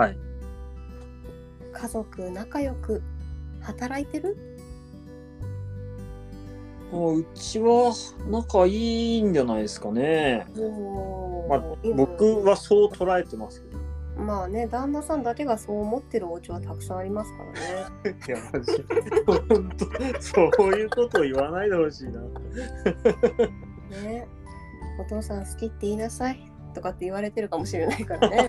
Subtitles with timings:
[0.00, 0.16] はい。
[1.74, 3.02] 家族仲良く
[3.60, 4.34] 働いてる？
[6.90, 7.92] もううちは
[8.30, 10.46] 仲いいんじゃないですかね。
[10.58, 11.62] おまあ、
[11.94, 13.78] 僕はそう捉えてますけど。
[14.24, 17.44] まあね旦那さんだけがそう思ってるお家はたくさんありますか
[18.04, 18.84] らね いや、マジ
[19.24, 22.20] 本当、そういうことを言わないでほしいな。
[24.02, 24.26] ね
[24.98, 28.48] お父さん好きって言いなさいとかって言われてるかもしれないからね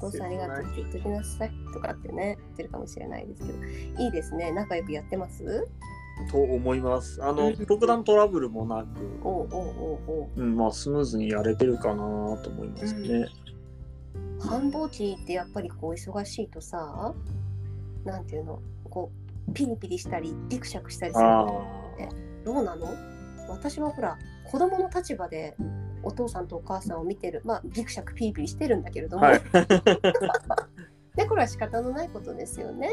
[0.00, 4.52] 父さんありがとうって言っときなさいとかってね言ってるかもしれないですけどいいですね。
[4.52, 5.68] 仲良くやってます？
[6.30, 7.22] と思います。
[7.22, 8.86] あのうん、特段トラブルもなく、
[9.22, 9.66] おうおう
[10.08, 10.40] おうおう。
[10.40, 13.26] うん、まあ、スムーズにやれてるかなと思いますね。
[14.40, 17.14] 繁忙期ってやっぱりこう忙しいとさ
[18.04, 19.10] なんていうのこ
[19.48, 21.46] うピリピリしたりギクシャクしたりするあ
[22.44, 22.88] どうなの？
[23.48, 25.54] 私はほら子供の立場で
[26.06, 29.42] お父さんとお母さんを見てるまあギクシャクピリピリしてるんだけれどあ、も、はい。
[31.16, 32.90] でこれは仕方のないことですよね。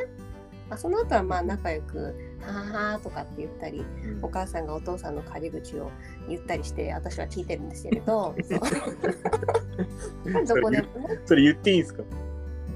[0.70, 3.86] まあ、その後はまあ仲良く「はーはー」とかって言ったり
[4.22, 5.92] お母さんがお父さんの陰口を
[6.30, 8.34] 言ったりして私は聞いてるんですけれど。
[10.48, 11.20] どこでもね。
[11.26, 12.04] それ言っていいんですか？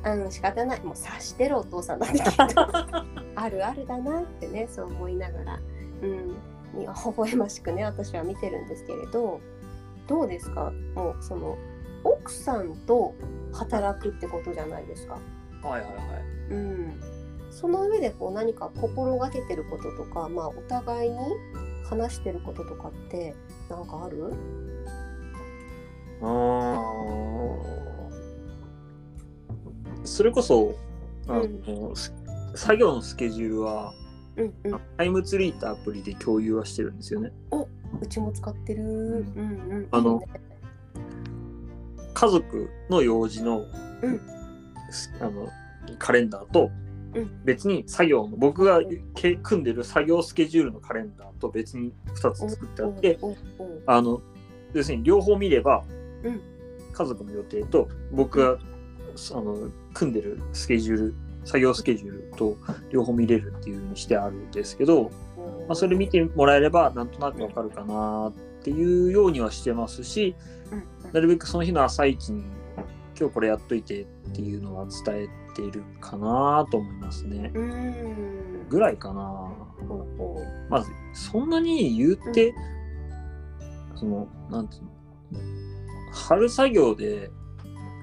[0.03, 0.81] あの仕方ない。
[0.81, 2.61] もう察してるお父さんなんだけど。
[3.35, 5.59] あるあるだなってねそう思いながら、
[6.02, 6.35] うん、
[6.80, 9.39] 微笑ましくね私は見てるんですけれど
[10.08, 10.72] どうですか？
[10.95, 11.58] もうその
[12.03, 13.13] 奥さんと
[13.53, 15.19] 働くってことじゃないですか。
[15.61, 15.94] はいはいはい。
[16.52, 17.02] うん、
[17.52, 21.17] その上でこう何か心がけてることとか、まあ、お互いに
[21.89, 23.36] 話してることとかって
[23.69, 24.33] なんかある？
[26.21, 27.58] あー
[30.05, 30.73] それこそ
[31.27, 32.14] あの、す
[32.55, 33.94] 作業のスケジュールは
[34.38, 37.31] うんうん、タイムツリーってアプリで共有はしてるんですよね。
[38.01, 38.83] うちも使ってる。
[38.83, 40.21] うんうん、あの
[42.13, 43.65] 家族の用事の,
[44.01, 44.21] うん。
[44.89, 45.49] す、あの
[45.99, 46.71] カレンダーと
[47.13, 47.41] うん。
[47.45, 48.81] 別に作業の僕が
[49.15, 53.19] け組んでる作業スケジュールのカレンダーと別に2つ作ってあって
[53.86, 54.21] あの
[54.73, 55.83] 要するに両方見れば、
[56.23, 56.41] うん。
[56.93, 58.57] 家族の予定と僕が
[59.31, 61.15] あの組んでるスケジュール
[61.45, 62.57] 作業スケジュールと
[62.89, 65.11] 両方見れるっていうふうにしてあるんですけど、お
[65.67, 70.35] まあ、それ見てもらえればなんとなくわかるかなっていうようにはしてますし
[70.71, 72.43] うんなるべくその日の朝一に
[73.19, 77.52] 今日これやっといてっていうのは伝えているかなと思いますね。
[77.53, 79.52] うんうんぐらいかな。
[80.69, 82.53] まずそんなに言って、
[83.95, 84.89] そのなんていうの
[86.13, 87.31] 春作業で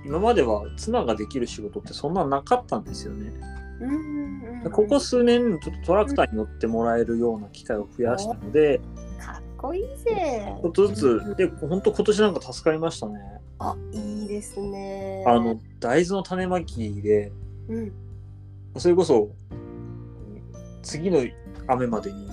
[0.05, 3.33] 今までは妻ができる仕事ってそんななかったんですよね。
[3.81, 8.81] ううんうんうんここ数年ちょっとトラクターに乗ってもらえるような機会を増やしたので、
[9.21, 10.57] かっこいいぜ。
[10.63, 13.19] ちょっとずつで本当今年なんか助かりましたね。
[13.59, 15.25] あいいですね。
[15.27, 17.33] あの大豆の種まきで
[17.69, 17.93] うん
[18.77, 19.29] それこそ
[20.83, 21.25] 次の
[21.69, 22.31] 雨までに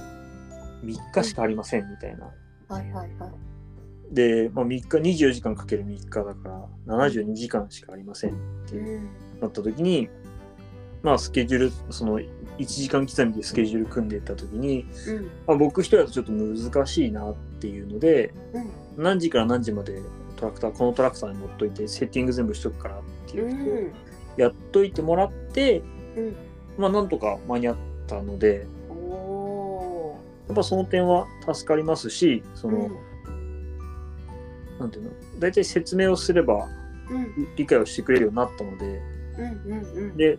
[0.83, 2.31] 3日しかありませんみたいな。
[2.69, 3.31] はいはいはい。
[4.11, 4.87] で、まあ、3日
[5.25, 6.49] 24時間かける3日だか
[6.87, 8.33] ら72時間しかありませんっ
[8.69, 8.75] て
[9.39, 10.09] なった時に
[11.03, 12.27] まあスケジュールその1
[12.65, 18.59] 時間刻みでスケジュール組んでいった時に、うんまあ、僕一人だとちょっと難しいなっていうのでう
[18.99, 20.01] ん何時から何時まで
[20.35, 23.01] トラクターこのトラクターに乗っといてセッティング全部しとくからっ
[23.31, 23.93] てういう、ん
[24.37, 25.81] やっといてもらって
[26.15, 26.35] うん。
[26.77, 27.75] まあなんとか間に合っ
[28.07, 28.65] たので
[30.47, 32.71] やっぱその点は助かりますしそー。
[32.71, 32.89] の、
[34.79, 36.67] なんていうの大体説明をすれば
[37.55, 39.01] 理解をしてくれるようになったので
[39.37, 40.17] うんうんうん。
[40.17, 40.37] で、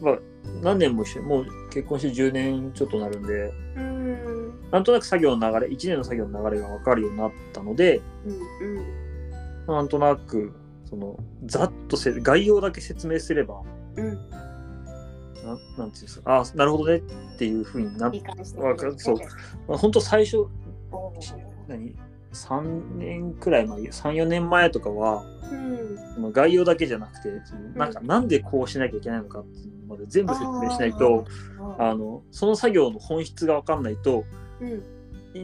[0.00, 0.18] まあ、
[0.62, 4.70] 何年も一緒にもう結婚して10年ちょっとなるんでうん。
[4.70, 8.86] なんとなく作業の流れ1年の作業の流れが分かるようになったのでうんうん。
[9.66, 10.52] まあなんとなく
[10.88, 13.62] そのざっとせ概要だけ説明すれば
[13.96, 14.30] うん。
[15.44, 18.22] ななんていうんですかあなるほどねっていうふうになって
[18.58, 18.94] わかる。
[18.98, 19.16] そう。
[19.66, 20.46] まあ、本当最初
[21.66, 21.94] 何
[22.32, 26.32] ？3年くらい前34年前とかはうん。
[26.32, 27.30] 概要だけじゃなくて
[27.74, 31.24] なんかなんでこうしなきゃいけないのかっていうのまで全部説明しないと
[31.78, 34.24] あのその作業の本質が分かんないと
[34.60, 34.82] うん。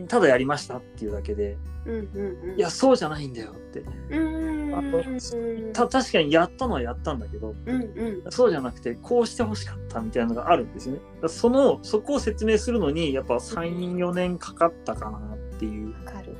[0.08, 1.56] ただやりましたっていうだけで
[1.86, 2.58] うんうんうん。
[2.58, 3.84] いやそうじゃないんだよって。
[4.10, 8.32] うんうんた確かにやったのはやったんだけどうんうん。
[8.32, 11.00] そうじゃなくてこうしてほしかったみたいなのがあるんですよね。
[11.28, 15.92] そのそこを説明するのにやっぱ34年かかったかなっていう。
[16.04, 16.34] わかる。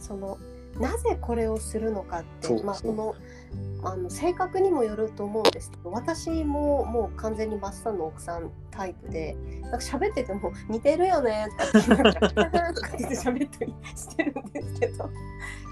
[0.00, 0.38] その
[0.80, 3.14] なぜこれをするのかってまあこの
[3.82, 15.10] あの性格にもよると思うんですけど私ももう完全にマスターの奥さんタイプでなんか喋ってても似てるよねとかってなんか とか言って喋ったりしてるんですけど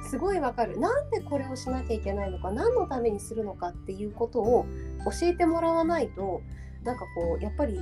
[0.09, 0.79] すごいわかる。
[0.79, 4.65] なんでこれをしなきゃいけないのか何のためにするのかっていうことを
[5.21, 6.41] 教えてもらわないと
[6.85, 7.81] なんかこうやっぱり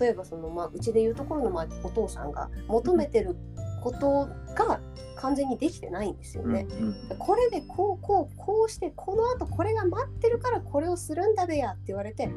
[0.00, 3.36] 例えばその、まあ、うちでいうところの、まあ、お父さんが求めてる
[3.80, 4.80] ことが
[5.16, 6.66] 完全にできてないんですよね。
[6.70, 12.30] うんこれでこうこうこうしてこのあとこれが待ってるからこれをするんだべやって言われて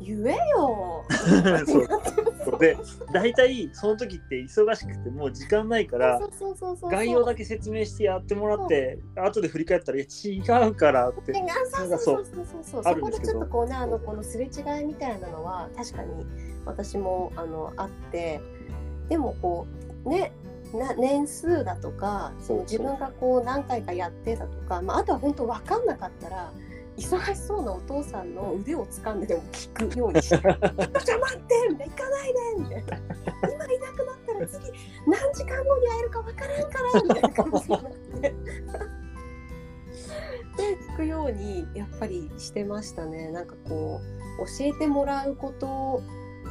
[0.00, 1.04] 言えよ。
[1.66, 1.88] そう。
[2.58, 2.76] で
[3.12, 6.20] 大体その時って忙しくてもう時間ないから
[6.90, 16.26] 概要だけ説明してやってもらって後で振り返ったら「いや違うから」ってそうそうそうそうそこでちょっとこうねあのこのすれ違いみたいなのは確かに
[16.64, 18.40] 私もあのあって
[19.08, 19.66] でもこ
[20.04, 20.32] うね
[20.74, 26.52] な年数だとかその自分がこう何回かやってだとか、まあ、あとは本当分かんなかったら
[26.96, 32.98] 忙しそうなお父さんの腕を掴んででも聞くようにして「ちょっと待って!」みたいな「行かないで!」みたいな
[33.52, 34.72] 「今いなくなったら次
[35.06, 38.34] 何時間後に会えるか分からんから」みたいな感じになって。
[40.56, 44.00] で聞くようにやっぱりしてましたねなんかこ
[44.38, 46.02] う教えてもらうこと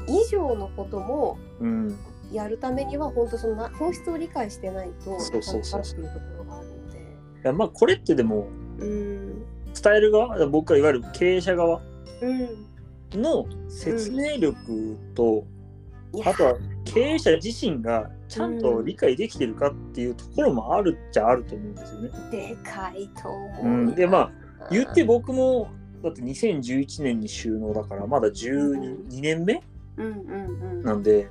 [0.07, 2.00] 以上のこともうん
[2.31, 5.81] やるためには本当そのな本質を理解してないとそうそうそう。
[5.81, 7.01] っていうところがあるのでい
[7.43, 8.47] やまあこれってでも
[8.79, 9.45] うん。
[9.73, 11.81] 伝える側僕はいわゆる経営者側
[12.21, 13.21] うん。
[13.21, 15.45] の説明力と、
[16.13, 16.29] いや。
[16.29, 16.55] あとは
[16.85, 22.09] 経営者自身がちゃんと理解できてるかっていうところもあるっちゃあると思うんですよね。
[22.31, 24.31] でかいと思う、うん、でまあ
[24.69, 25.69] 言って僕も
[26.03, 29.61] だって2011年に収納だからまだ12 2年目
[29.97, 30.83] うんうんうん。
[30.83, 31.29] なんで、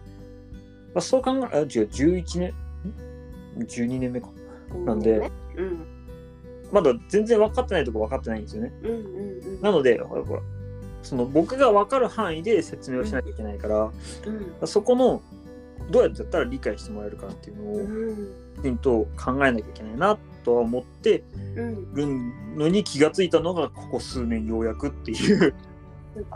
[0.95, 2.55] まあ、そう考えあ違う11年？
[3.59, 4.29] ん？12年目か。
[4.85, 5.31] なんで。
[5.57, 5.87] うん。
[6.73, 8.73] まだ全然分かってないとこ分かってないんですよね。
[8.83, 9.61] うんうんうん。
[9.61, 10.43] なのでほらほら
[11.03, 13.91] その僕が分かる範囲で説明をしなきゃいけないから、
[14.61, 14.67] うん。
[14.67, 15.23] そこの
[15.91, 18.35] どうやってやったら理解してもらえるかっていうのをうん。
[18.57, 21.25] きちんと考えなきゃいけないなとは思って
[21.57, 22.07] うんる
[22.57, 25.55] のに気がついたのがここ数年ようやくっていう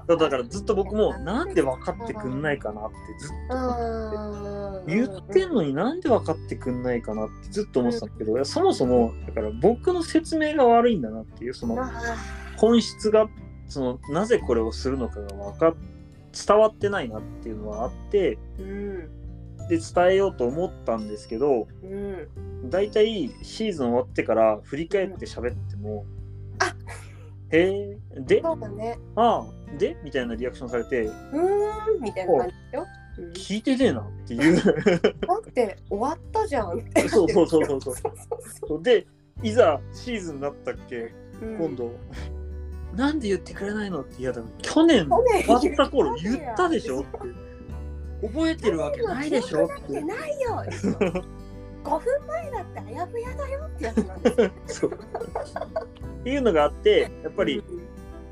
[0.07, 11.77] だからずっと僕もなんで分かってくんないかなってずっと思って言ってんのになんで分かってくんないかなってずっと思ってたんだけどそもそもだから僕の説明が悪いんだなっていうその
[12.57, 13.29] 本質が
[13.67, 15.75] そのなぜこれをするのかが分か
[16.47, 19.11] 伝わってないなっていうのはあってうん。
[19.67, 22.71] で伝えようと思ったんですけどうん。
[22.71, 26.24] 大体シーズン終わってから振り返って喋ってもあ
[27.57, 28.41] へえで？
[28.43, 28.99] そうだね。
[29.17, 29.79] ああ。
[29.79, 29.97] で？
[30.05, 31.03] みたいなリアクションされて。
[31.03, 32.87] うーんみたいな感じでしょ、
[33.19, 33.31] うん。
[33.33, 34.57] 聞いてねえなっていう。
[35.27, 36.85] だって終わったじゃん。
[37.09, 38.83] そうそうそうそうそう。
[38.83, 39.07] で
[39.43, 41.13] いざシーズンになったっけ？
[41.43, 41.59] うん。
[41.59, 41.91] 今度、
[42.97, 47.09] なんで言ってくれないのっていやだ去年去年終わった頃言ったたででしょって。
[48.29, 49.93] 覚えてるわけないでしょって。
[49.95, 50.63] てないよ
[51.85, 54.51] 5分前だってあやふやだよってやつなんですよ。
[54.67, 54.91] そう。
[54.93, 57.63] っていうのがあってやっぱり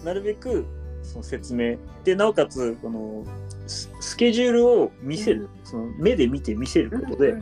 [0.02, 0.64] なるべく
[1.02, 3.24] その説明でなおかつこの
[3.66, 7.34] ススケジュールを見せる、その目で見て見せることで、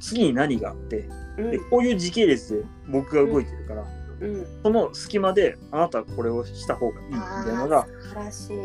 [0.00, 1.08] 次に何があって
[1.38, 1.50] うん。
[1.50, 3.84] でこういう時系列で僕が動いてるから、
[4.20, 4.34] うん。
[4.36, 7.86] うんその隙間であなたはこれをした方がいいみたいなのが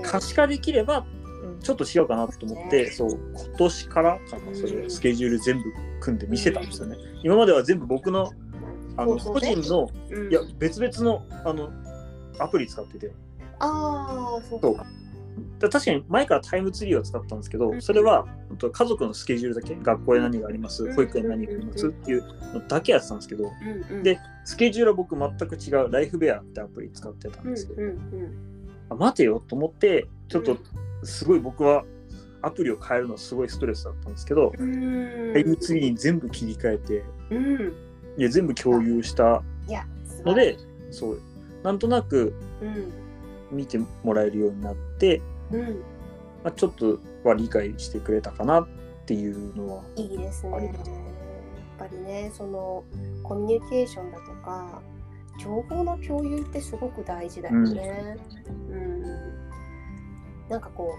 [0.03, 1.20] 可視化できればうん
[1.61, 2.91] ちょっと違うかなと思って、ね。
[2.91, 4.89] そう今年からかなそれうん。
[4.89, 5.63] スケジュール全部
[5.99, 6.97] 組んで見せたんですよね。
[7.23, 8.31] 今までは全部僕の
[8.97, 10.31] あの個人のうん。
[10.31, 11.69] いや別々のあの
[12.39, 13.11] アプリ使ってて。
[13.59, 14.85] ああそうか。
[15.59, 17.81] だ確かに前からタイムツリーを使ったんですけどうん。
[17.81, 18.27] それは
[18.59, 19.75] 家族のスケジュールだけ。
[19.75, 20.83] 学校へ何があります？
[20.83, 20.95] うん。
[20.95, 21.87] 保育園に何があります？
[21.87, 23.51] っていうのだけやってたんですけど。
[24.03, 25.91] でスケジュールは僕全く違う。
[25.91, 27.81] ライフベアってアプリ使ってたんうんですけど
[28.89, 30.57] あ待てよと思ってちょっと
[31.03, 31.83] すごい僕は
[32.41, 35.33] アプリを変えるのすごいストレスだったんですけど、うん。
[35.33, 37.73] タイムツリーに全部切り替えてうん。
[38.17, 39.41] いや全部共有した
[40.25, 40.57] ので
[40.89, 41.21] そう
[41.63, 42.33] なんとなく
[43.51, 45.59] 見てもらえるようになって、うん。
[45.59, 45.83] うん
[46.43, 48.67] まあ、ちょっとは理解してくれたかなっ
[49.05, 50.51] ていうのはいいですね。
[50.51, 50.75] やっ
[51.77, 52.83] ぱりね、その
[53.23, 54.81] コミュニケーションだとか、
[55.39, 58.17] 情報の共有ってすごく大事だよね。
[58.69, 59.30] うん。
[60.51, 60.93] なんかこ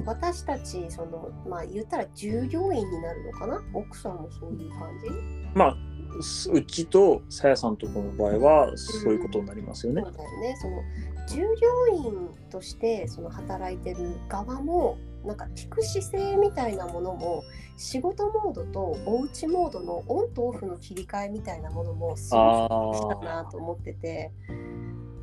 [0.00, 3.60] う、私たち、その、まあ言ったら従業員になるのかな？
[3.74, 5.10] 奥さんもそういう感じ？
[5.54, 5.76] まあ
[6.22, 10.12] すうちとさやさんとこの場合はそういうことになりますよねそう。
[10.12, 10.56] だよね。
[10.60, 10.82] その
[11.28, 17.42] 従業員としてその働いてる側もなんか聞く姿勢みたいなものも
[17.76, 24.32] 仕事モードとおうちモードのオンとオフの切り替えみたいなものもすごく大事だなと思ってて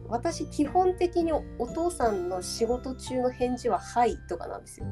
[0.08, 4.86] 私基本的にお父さんの仕事中の返事は「はい」とかなんですよ。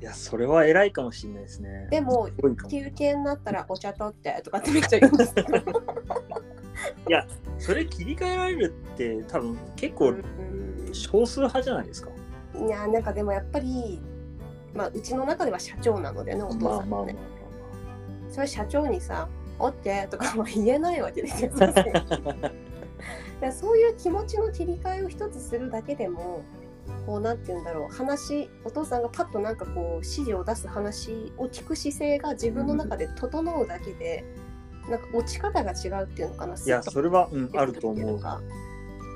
[0.00, 1.88] いやそれは偉いかもしれないですね。
[1.90, 2.28] でも
[2.68, 5.60] 休憩になったら「お茶取って」とかってめっちゃ言うんですけど い
[7.08, 7.26] や
[7.58, 12.10] それ切り替えられるって多分結構うん少数派じゃないですか。
[12.54, 14.00] いやなんかでもやっぱり、
[14.74, 17.16] まあ、うちの中では社長なのでねお父まあまあまあさんはね、
[18.30, 19.28] それ社長にさ
[19.58, 21.52] 「オッケー」とかは言えないわけですよ。
[23.52, 26.42] そういう気持ちの切り替えを一つするだけでも
[27.04, 34.24] こうなんて言うんだろう話お父さんがパッとなんかこう指示を出す話を聞く姿勢が自分の中で整うだけで、
[34.88, 36.54] なんか落ち方が違うっていうのかな。
[36.54, 38.20] いやそれは、うん、あると思う。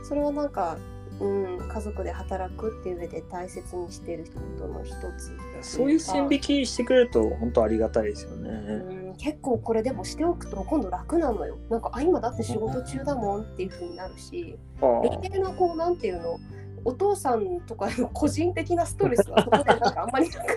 [0.04, 0.76] それはなんか、
[1.20, 8.50] うん、家族で働くっていう上で大切にしていることの一つそういう線引きしてくれると本当ありがたいですよね。
[8.50, 11.58] うん、結構これでもしておくと今度楽なのよ。
[11.68, 14.58] なんかあ今だって仕事中だもんっていう風になるし。
[14.80, 16.38] ああ余計なこうなんていうの？
[16.84, 20.52] お父さんとかの個人的なストレスはそこでなんかあんまりなくな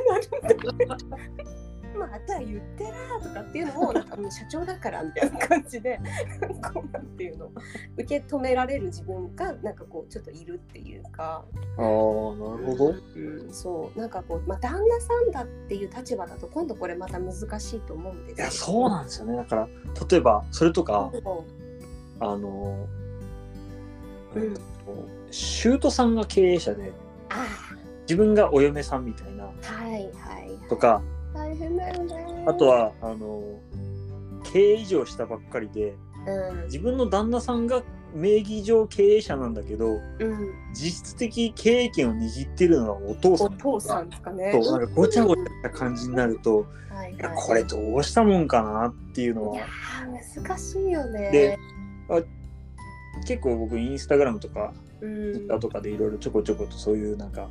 [0.69, 0.97] るんだ。
[1.93, 5.99] また言ってらとかっていうのもなんかうん社長だからみたいな感じで
[6.73, 7.51] こうなんていうの
[7.97, 11.45] 受け止められる自分がなんかこうちょっといるっていうか、
[11.77, 12.95] あーなるほど。
[13.15, 19.37] うん、そうなんかこう、まあ、旦那さんだっていう立場だと今度これまた難しいと思うんですいやそうなんですよね。
[19.37, 19.67] だから
[20.09, 21.11] 例えばそれとか
[22.19, 22.87] あの、
[24.35, 24.43] うん。
[24.43, 24.61] うんと
[25.31, 26.91] 舅さんが経営者で
[27.29, 27.47] あ
[28.01, 29.45] 自分がお嫁さんみたいな。
[29.45, 30.69] あはいはい。
[30.69, 31.01] とか
[31.33, 32.45] 大変だよね。
[32.47, 33.41] あと、はあの
[34.43, 35.95] 経営以上したばっかりで
[36.27, 36.63] うん。
[36.65, 43.47] 自分の旦那さんが名義上経営者なんだけどうん、実質的経営権を握ってるのはお父さん。
[43.47, 44.51] お父さんですかね。
[44.53, 46.59] そうなんかごちゃごちゃした感じになると、
[46.89, 49.65] はいこれどうしたもんかなっていうのいや
[50.35, 51.31] 難しいよね。
[51.31, 51.59] で
[53.27, 57.49] 結構僕インスタグラムとかうん、ツイッターとかでいろいろちょこちょことそういうなんか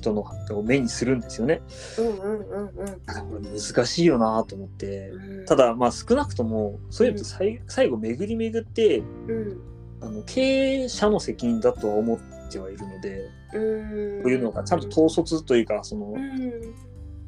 [0.00, 0.24] 人の
[0.58, 1.60] を目にするんですよね。
[1.98, 2.86] うんうんうんうん。
[3.04, 5.10] だからこれ難しいよなと思って。
[5.10, 5.44] うん。
[5.46, 9.02] ただまあ少なくともそういうのって最,、最後巡り巡ってう
[9.32, 9.60] ん。
[10.02, 12.18] あの経営者の責任だとは思っ
[12.50, 14.22] てはいるので、うん。
[14.22, 16.74] そういうのがちゃんと統率というかそのうん。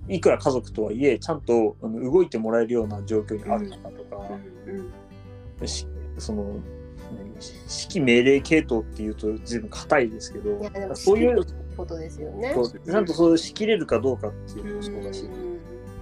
[0.08, 4.16] いくら家族とはいえちゃんとあの動いてもらえるような状況にあるのかとか、
[6.18, 6.42] その
[7.12, 10.60] 何指揮命令系統っていうと随分硬いですけど
[10.94, 11.44] そういう
[11.76, 12.54] ことですよね。
[12.84, 15.28] ちゃんとそう仕切れるかどうかっていうのもそうだし、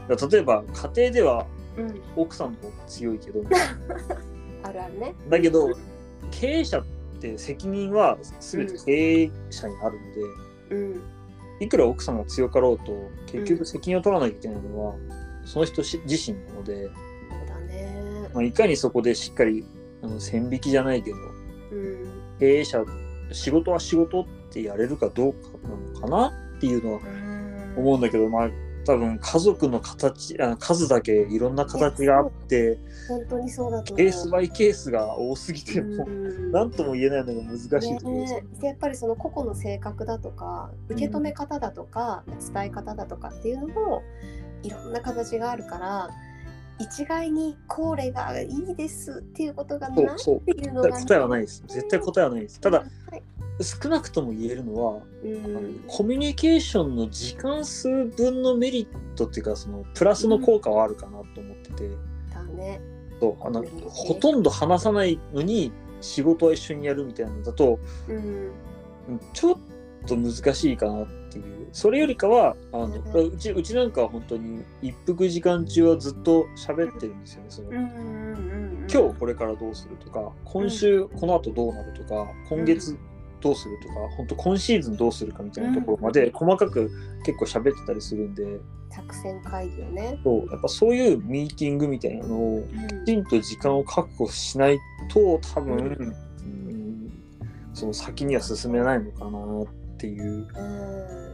[0.08, 1.46] だから例えば家庭では
[1.76, 1.90] うん。
[1.90, 3.40] うん奥さんの方が強いけど
[4.64, 5.14] あるあるね。
[5.28, 5.70] だけど
[6.30, 6.84] 経営者っ
[7.20, 10.14] て責任は全て経営者にあるの
[10.70, 11.02] で、うん。
[11.60, 14.94] いくら奥さんが強かろうと結局責任を取らなきゃいけないのは、
[15.44, 16.90] その人し自身なので、
[18.32, 19.64] まあ、いかにそこでしっかり
[20.18, 21.16] 線引きじゃないけど
[21.72, 22.08] うん。
[22.38, 22.84] 経営者
[23.32, 25.69] 仕事は仕事ってやれるかどうかな
[26.00, 27.00] のかなっていうのは
[27.76, 28.50] 思うんだけど、まあ
[28.85, 32.78] 多分家族の形あ数だけいろんな形があって
[33.09, 36.50] 本当にそうだケースバイケースが多すぎてもうん。
[36.50, 44.02] 何とも言えないのが難しいところですやっぱりその個々の性格だとか受け止め方だとか、伝え方だとかっていうのも
[44.62, 46.11] いろんな形があるから
[46.80, 51.62] 一概にこれがいいですっていうことがないっていうのが、答えはないです。
[51.69, 52.59] 絶対答えはないです。
[52.61, 53.09] ただはい
[53.62, 55.84] 少なくとも言えるのは、うん。
[55.86, 61.90] コミュニケーションの時間数分のメリットっていうかそのプラスの効果はあるかなと思ってて、
[62.32, 62.80] だね。
[63.20, 68.16] そうあのほとんど話さないのに仕事は一緒にやるみたいなのだとうん。
[68.16, 68.52] うん
[69.34, 69.58] ちょっ
[70.06, 71.68] と難しいかなっていう。
[71.72, 73.26] それよりかはあの、うん。
[73.28, 78.86] うちうちなんかは本当に一服時間中はずっと喋ってるんですよねその、うんうんうん。
[78.90, 82.96] 今日これからどうするとか今週この後どうなるとか今月
[83.40, 86.90] どうするとか本当今シーズンどうするかみたいなところまで細かく
[87.25, 88.61] 結構喋ってたりするんで。
[88.92, 92.66] 作戦会議をね、そうやっぱそういうミーティングみたいなのを
[93.04, 97.12] きちんと時間を確保しないと多分、うん。
[97.73, 100.25] その先には進めないのかなっていう。
[100.26, 101.30] うん。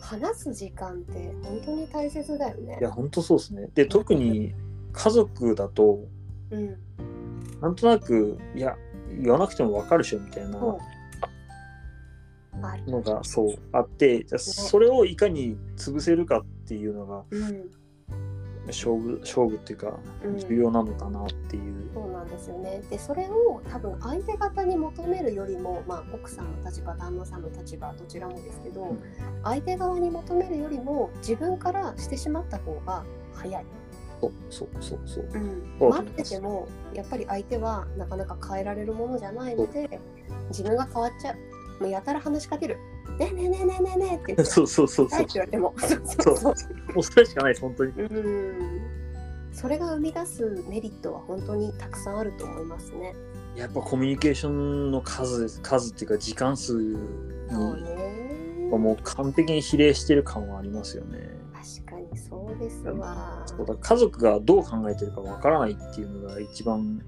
[0.00, 2.78] 話す時間って本当に大切だよね。
[2.80, 3.68] いや本当そうですね。
[3.74, 4.54] で特に
[4.92, 6.04] 家族だと
[6.50, 6.76] うん。
[7.60, 8.76] なんとなくいや
[9.20, 10.58] 言わなくても分かるでしょみたいな
[12.86, 17.70] のがそうあってじゃあそれをいかに潰せるかっていうのがうん。
[18.68, 20.38] 勝負勝負っていうかうん。
[20.38, 22.80] 重要なのかなっていう、そうなんですよね。
[22.90, 28.98] でそれを多分相手方に求めるよりも、まあ、奥さんの立場旦那さんの立場どちらもですけど、うん。
[29.42, 33.04] 相手側に求めるよりも自分からしてしまった方が
[33.34, 33.64] 早い。
[34.20, 35.28] そうそうそうそう。
[35.80, 35.90] うん。
[35.90, 39.98] 待っててもやっぱり相手はなかなか変えられるものじゃないので
[40.50, 41.36] 自分が変わっちゃう。
[41.80, 42.78] もうやたら話しかける。
[43.18, 44.44] ねえねえねえねえねえねえって言って。
[44.50, 45.74] そうそうそうはいって言われても。
[45.78, 46.54] そうそう
[46.94, 48.80] もうそれしかないです本当にうん
[49.52, 53.14] それが生み出すメリットは本当にたくさんあると思いますね。
[53.54, 56.96] やっぱコミュニケーションの数数っていうか時間数に
[57.50, 61.42] そうねもう完璧に比例してる感はありますよね。
[61.52, 67.00] 確かにそうですわそうだ家族がどう考えてるかわからないっていうのが一番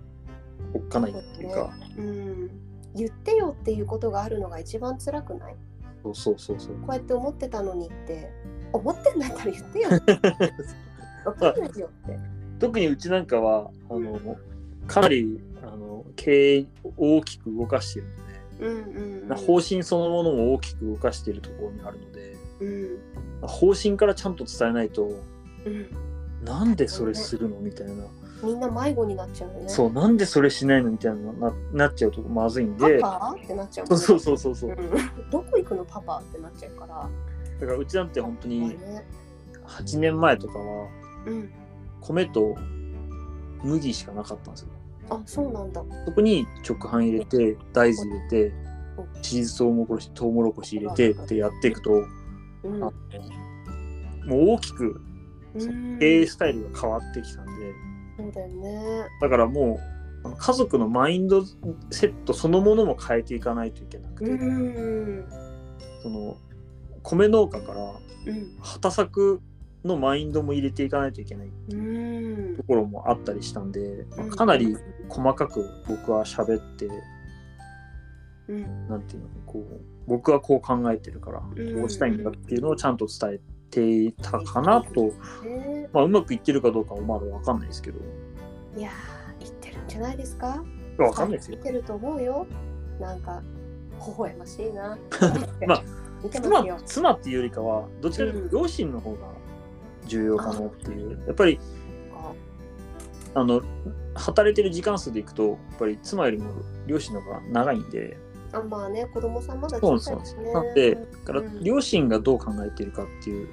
[0.75, 2.51] おっかないっていうか、うん
[2.95, 5.57] 言ってよっていうことがあるのが一番辛くない？
[6.03, 6.75] そうそうそうそう。
[6.77, 8.31] こうやって思ってたのにって。
[8.73, 9.91] 思ってんだったら言ってよ。
[11.25, 12.19] わかんないよって。
[12.59, 14.37] 特にうちなんかはあの
[14.89, 23.49] かなりあの経営を大きく動かしているので、うんうん、うん、方針そのものも大きく動かしているところにあるのでうん。
[23.49, 25.09] 方針からちゃんと伝えないと
[25.65, 25.87] うん。
[26.45, 27.61] なんでそれするの？
[27.61, 27.93] みたいな、
[28.43, 29.69] みんな迷子になっちゃうよね。
[29.69, 32.99] そうなんでそれしないのみたいなななっちゃうとまずいんパで。
[32.99, 34.71] パってなっちゃうそうそうう、そうそうそう。
[34.71, 37.09] うん、どこ行くのパパってなっちゃうから。
[37.61, 39.07] だからうちなんて本当にね。
[39.67, 40.89] 8年前とかは
[41.27, 41.51] うん。
[42.01, 42.55] 米と
[43.63, 44.69] 麦しかなかったんですよ。
[45.11, 45.83] あそうなんだ。
[46.07, 48.53] そこに直販入れて大豆入れて
[49.23, 52.05] チーズトウモロコシトウモロコシ入れてってやっていくと
[52.65, 52.81] うん。
[52.81, 52.91] もう
[54.51, 55.01] 大きく
[55.55, 55.99] うん。
[55.99, 57.53] 経営スタイルが変わってきたんで
[58.17, 59.09] そうだよね。
[59.21, 59.81] だからも
[60.25, 61.45] う家族のマインド
[61.91, 65.25] セットそのものも変えていかないといけなくて、うん。
[66.03, 66.37] その
[67.03, 67.81] 米農家から
[68.27, 68.57] うん。
[68.61, 69.41] 畑作
[69.85, 71.49] のマインドも入れていかないといけない。
[71.71, 72.57] うん。
[72.57, 74.77] ところもあったりしたんで、まあうんかなり
[75.09, 76.89] 細かく僕は喋って
[78.49, 78.89] うん。
[78.89, 81.81] なんていうのこう僕はこう考えてるからうん。
[81.81, 83.41] こうしたいんだっていうのをちゃんと伝え
[83.75, 85.13] ていたかなと、
[85.45, 85.89] ね。
[85.93, 87.99] まあ、うまくいってるかどうかもまだ分かんないですけど。
[88.77, 90.65] いやー言ってるんじゃないですか？
[90.97, 91.59] 分かんないですよ。
[91.59, 91.63] 見。
[91.63, 92.47] てると思うよ。
[93.01, 93.43] なんか
[94.07, 94.99] 微笑ましいな。
[95.67, 95.83] まあ
[96.31, 99.19] 妻妻っていうよりかはどっちかというと両親の方が
[100.07, 101.59] 重要かなっていう、やっぱり
[103.35, 103.61] あの
[104.15, 106.53] 働いてる時間数でいくとやっぱり妻よりも
[106.87, 108.17] 両親の方が長いんで。
[108.53, 110.45] あまあね子供さんまだそう小さいしね。
[110.45, 111.63] そうなんでだからうん。
[111.65, 113.49] 両親がどう考えてるかっていう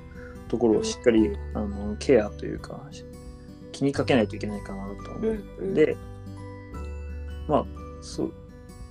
[0.52, 2.82] ところをしっかりあのケアというか
[3.72, 5.74] 気にかけないといけないかなと思ううんうん。
[5.74, 5.96] で、
[7.48, 7.66] まあ
[8.02, 8.30] そ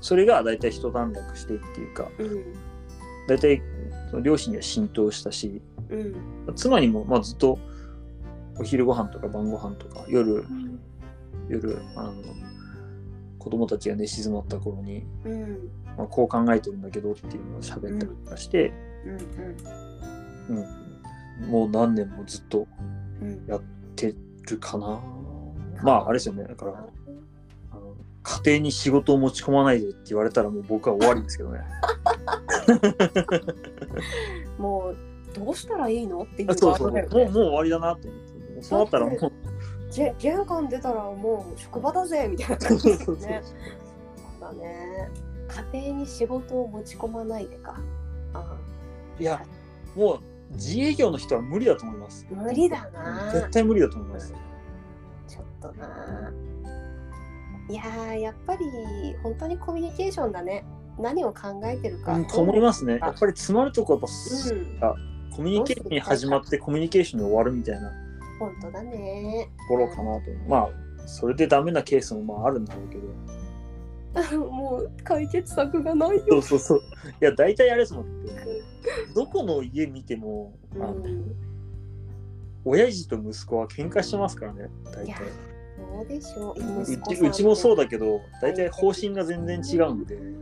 [0.00, 2.54] それが大体一段落してっていうかうん。
[3.28, 3.62] 大体
[4.22, 6.54] 両親には浸透したしうん。
[6.56, 7.58] 妻にもまあずっと
[8.58, 10.42] お昼ご飯とか晩ご飯とか夜
[11.50, 12.14] 夜あの
[13.38, 15.70] 子供たちが寝静まった頃に、うん。
[15.98, 18.72] まあ、こう考えてるんだけどっていうのを喋ったりとかして、
[20.48, 20.56] うん。
[20.56, 20.89] うん
[21.46, 22.66] もう何年もずっと
[23.20, 23.60] うんやっ
[23.96, 24.14] て
[24.48, 25.00] るかな。
[25.82, 26.86] まああれですよねだから
[27.70, 31.60] あの家庭に仕事を持ち込まないでって言われたらもう僕は終わりですけどね。
[34.58, 34.96] もう
[35.34, 38.30] どうしたらいいのっていうあそうそうもうもう終わりだなと思って。
[38.62, 39.32] そうなったらもう
[40.18, 43.42] 玄関出たらもう職場だぜみたいな感じですよね。
[44.40, 45.10] そうだね。
[45.72, 47.80] 家庭に仕事を持ち込まないでか。
[48.34, 48.56] あ
[49.18, 49.42] いや
[49.96, 50.18] もう
[50.52, 52.26] 自営業の人は無理だと思います。
[52.30, 53.32] あ無理だな。
[53.32, 54.34] 絶対無理だと思います。
[55.28, 56.32] ちょっとな。
[57.68, 58.64] いやーやっぱり
[59.22, 60.64] 本当にコミュニケーションだね。
[60.98, 62.14] 何を考えてるか。
[62.14, 62.98] うん、と思いますね。
[63.00, 64.94] やっぱり詰まるとこはやっぱす、うんあ
[65.36, 67.92] コミュニケーションに始まってコミュニケーションに終わるみたいな
[68.40, 69.48] 本当だね。
[69.68, 70.22] ところかなと。
[70.48, 70.68] まあ
[71.06, 73.02] それでダメなケースもまああるんだろうけど。
[74.36, 76.24] もう解決策がないよ。
[76.28, 76.78] そうそうそう。
[76.78, 76.82] い
[77.20, 78.06] や大体あれですもん。
[79.14, 81.34] どこの家見ても、あのうん、
[82.64, 84.68] 親父と息子は喧嘩してますからね。
[84.92, 85.50] 大いや体。
[85.76, 86.82] そうでしょう。
[86.82, 90.14] うちうちもそうだだけど大体方針が全然違うんで。
[90.16, 90.40] うん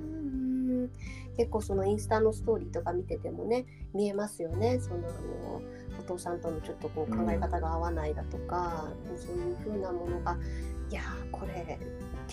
[1.39, 5.63] 結構そのインスタのストーリーとか見ててもね見えますよねそのあの
[6.01, 10.37] お父さんとのちょっとこう考え方が合わないだとか、そういう風なものが
[10.91, 11.79] いやーこれ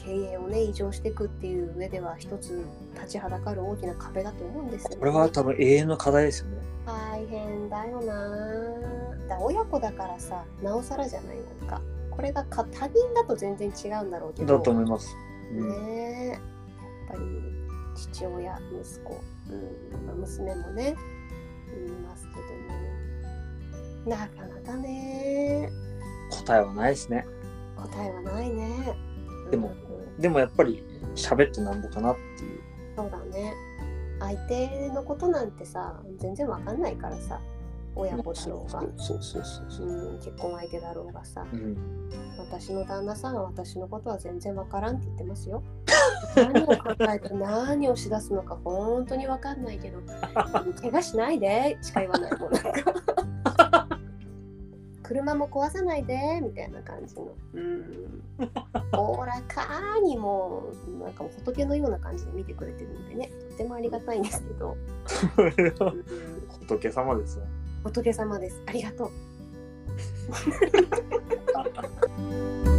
[0.05, 2.63] 経営をね異常していくっていう上では一つ
[2.93, 4.97] 立ちはだかる大きな壁だと思うんですよね。
[4.97, 6.57] これは多分永遠の課題ですよね。
[6.85, 9.27] 大変だよな。
[9.27, 11.81] だ親子だからさなおさらじゃないなんか。
[12.11, 14.57] これがか他人だと全然違うんだろうけど。
[14.57, 15.15] だと思います。
[15.51, 15.69] うん。
[15.69, 15.75] ね。
[15.75, 16.41] えやっ
[17.09, 17.21] ぱり
[17.95, 20.95] 父親息子、うんまあ、娘もね
[21.75, 22.41] いますけど
[24.09, 24.17] も。
[24.17, 25.69] なかなかね。
[26.29, 27.25] 答えはないですね。
[27.75, 28.95] 答えはないね。
[29.51, 29.84] でもうん
[30.19, 30.83] でもやっぱり
[31.15, 32.61] 喋ってなんぼかなっていう。
[32.95, 33.53] そうだね
[34.19, 37.41] 相手のことなんてさ全然わかんないからさ
[37.95, 39.87] 親子だろうが、そうそうそうそう。
[39.87, 41.77] うん、結婚相手だろうがさうん、
[42.37, 45.63] 私の旦那さんは私のことは全然わからんって言ってますよ。
[46.35, 46.75] 何を考
[47.09, 50.01] えて 何をしだすのか本当にわかんないけど、
[50.81, 52.51] 怪我しないでしか言わないもん。
[52.51, 52.71] なんか
[55.07, 57.35] 車も壊さないでみたいな感じの。
[57.53, 58.23] うん。
[58.93, 63.27] おおらかにもうなんかもう仏のような感じで見てくれてるのでね。
[63.27, 64.75] とってもありがたいんですけど、
[65.37, 66.05] うん
[66.67, 67.45] 仏様ですよ。
[67.83, 68.61] 仏様です。
[68.65, 69.11] ありがとう